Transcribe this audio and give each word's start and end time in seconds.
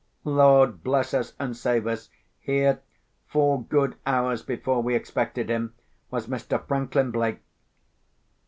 Lord 0.25 0.81
bless 0.83 1.13
us 1.13 1.33
and 1.39 1.55
save 1.55 1.85
us! 1.85 2.09
Here—four 2.39 3.61
good 3.65 3.97
hours 4.03 4.41
before 4.41 4.81
we 4.81 4.95
expected 4.95 5.47
him—was 5.47 6.25
Mr. 6.25 6.59
Franklin 6.67 7.11
Blake! 7.11 7.41